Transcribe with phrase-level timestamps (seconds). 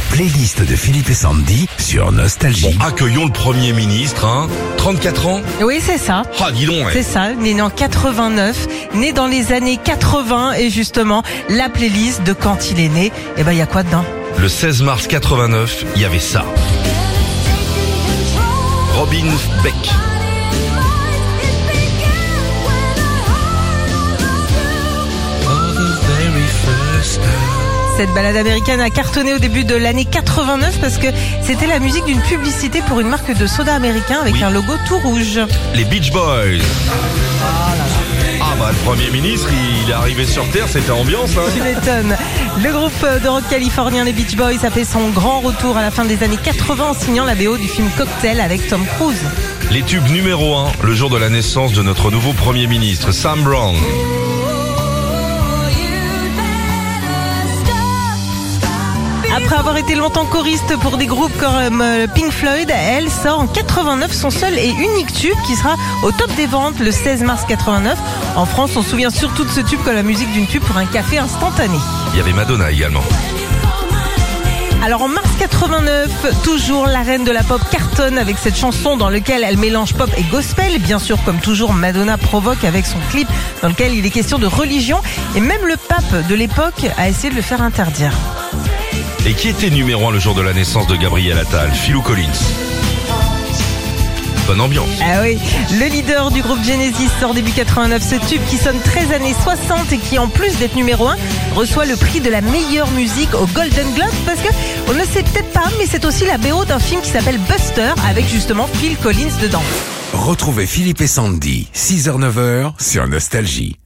[0.00, 2.78] la playlist de Philippe et Sandy sur Nostalgie.
[2.80, 6.22] Accueillons le Premier ministre, hein 34 ans Oui, c'est ça.
[6.40, 6.92] Ah, dis donc, ouais.
[6.92, 12.32] C'est ça, né en 89, né dans les années 80 et justement la playlist de
[12.32, 14.04] quand il est né, et ben il y a quoi dedans?
[14.38, 16.44] Le 16 mars 89, il y avait ça.
[18.94, 19.26] Robin
[19.62, 19.74] Beck.
[28.00, 31.08] Cette balade américaine a cartonné au début de l'année 89 parce que
[31.42, 34.42] c'était la musique d'une publicité pour une marque de soda américain avec Oui.
[34.42, 35.38] un logo tout rouge.
[35.74, 36.64] Les Beach Boys.
[38.40, 39.48] Ah bah le Premier ministre,
[39.84, 42.16] il est arrivé sur Terre, c'était ambiance, hein Tu m'étonnes.
[42.62, 45.90] Le groupe de rock californien les Beach Boys a fait son grand retour à la
[45.90, 49.20] fin des années 80 en signant la BO du film Cocktail avec Tom Cruise.
[49.70, 53.42] Les tubes numéro 1, le jour de la naissance de notre nouveau Premier ministre, Sam
[53.42, 53.76] Brown.
[59.50, 63.48] Après avoir été longtemps choriste pour des groupes comme euh, Pink Floyd, elle sort en
[63.48, 67.46] 89 son seul et unique tube qui sera au top des ventes le 16 mars
[67.48, 67.98] 89.
[68.36, 70.76] En France, on se souvient surtout de ce tube comme la musique d'une pub pour
[70.76, 71.76] un café instantané.
[72.12, 73.02] Il y avait Madonna également.
[74.84, 79.10] Alors en mars 89, toujours la reine de la pop cartonne avec cette chanson dans
[79.10, 80.78] laquelle elle mélange pop et gospel.
[80.78, 83.26] Bien sûr, comme toujours, Madonna provoque avec son clip
[83.62, 85.00] dans lequel il est question de religion.
[85.34, 88.12] Et même le pape de l'époque a essayé de le faire interdire.
[89.26, 92.26] Et qui était numéro 1 le jour de la naissance de Gabriel Attal Philou Collins.
[94.46, 94.88] Bonne ambiance.
[95.02, 95.38] Ah oui,
[95.78, 99.92] le leader du groupe Genesis sort début 89 ce tube qui sonne 13 années 60
[99.92, 101.16] et qui en plus d'être numéro 1
[101.54, 104.48] reçoit le prix de la meilleure musique au Golden Globe parce que
[104.88, 107.92] on ne sait peut-être pas mais c'est aussi la BO d'un film qui s'appelle Buster
[108.08, 109.62] avec justement Phil Collins dedans.
[110.14, 113.79] Retrouvez Philippe et Sandy, 6h-9h sur Nostalgie.